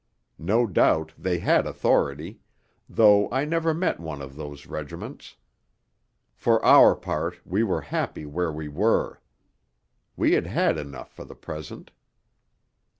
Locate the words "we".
7.45-7.61, 8.51-8.67, 10.17-10.31